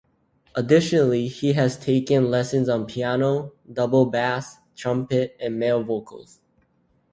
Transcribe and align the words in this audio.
Additionally 0.55 1.27
he 1.27 1.53
has 1.53 1.77
taken 1.77 2.31
lessons 2.31 2.67
on 2.67 2.87
piano, 2.87 3.53
double 3.71 4.07
bass, 4.07 4.57
trumpet 4.75 5.37
and 5.39 5.59
male 5.59 5.83
vocals. 5.83 6.39